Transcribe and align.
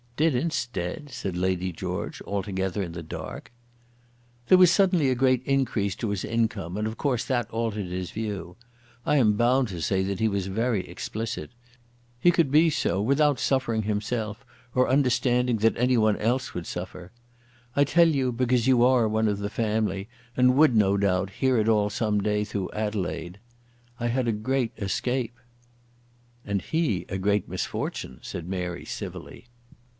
"Did 0.17 0.35
instead!" 0.35 1.09
said 1.11 1.35
Lady 1.35 1.71
George, 1.71 2.21
altogether 2.23 2.81
in 2.83 2.91
the 2.91 3.01
dark. 3.01 3.51
"There 4.47 4.57
was 4.57 4.69
suddenly 4.69 5.09
a 5.09 5.15
great 5.15 5.41
increase 5.45 5.95
to 5.95 6.09
his 6.09 6.23
income, 6.23 6.77
and, 6.77 6.87
of 6.87 6.97
course, 6.97 7.23
that 7.25 7.49
altered 7.49 7.87
his 7.87 8.11
view. 8.11 8.55
I 9.05 9.17
am 9.17 9.33
bound 9.33 9.67
to 9.69 9.81
say 9.81 10.03
that 10.03 10.19
he 10.19 10.27
was 10.27 10.45
very 10.45 10.87
explicit. 10.87 11.51
He 12.19 12.29
could 12.29 12.51
be 12.51 12.69
so 12.69 13.01
without 13.01 13.39
suffering 13.39 13.83
himself, 13.83 14.43
or 14.75 14.89
understanding 14.89 15.57
that 15.57 15.77
any 15.77 15.97
one 15.97 16.17
else 16.17 16.53
would 16.55 16.67
suffer. 16.67 17.11
I 17.75 17.83
tell 17.83 18.07
you 18.07 18.31
because 18.31 18.67
you 18.67 18.83
are 18.83 19.07
one 19.07 19.27
of 19.27 19.39
the 19.39 19.49
family, 19.49 20.07
and 20.37 20.55
would, 20.55 20.75
no 20.75 20.97
doubt, 20.97 21.29
hear 21.31 21.57
it 21.57 21.67
all 21.69 21.89
some 21.91 22.21
day 22.21 22.43
through 22.43 22.71
Adelaide. 22.73 23.39
I 23.99 24.07
had 24.07 24.27
a 24.27 24.31
great 24.33 24.73
escape." 24.77 25.35
"And 26.45 26.61
he 26.61 27.05
a 27.09 27.17
great 27.19 27.47
misfortune," 27.49 28.19
said 28.21 28.47
Mary 28.47 28.85
civilly. 28.85 29.47